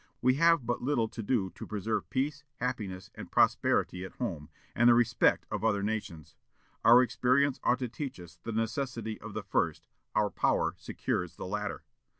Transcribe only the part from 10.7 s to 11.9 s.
secures the latter.